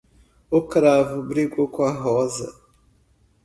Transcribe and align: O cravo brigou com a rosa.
O 0.49 0.63
cravo 0.63 1.21
brigou 1.21 1.67
com 1.67 1.83
a 1.83 1.91
rosa. 1.91 2.59